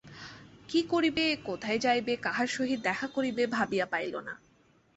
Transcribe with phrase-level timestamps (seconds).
[0.69, 4.33] কী করিবে কোথায় যাইবে কাহার সহিত দেখা করিবে ভাবিয়া পাইল না।